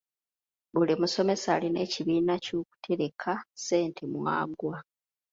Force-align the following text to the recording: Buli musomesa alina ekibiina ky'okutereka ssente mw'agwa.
Buli 0.75 0.93
musomesa 1.01 1.47
alina 1.55 1.79
ekibiina 1.85 2.33
ky'okutereka 2.43 3.31
ssente 3.53 4.03
mw'agwa. 4.13 4.77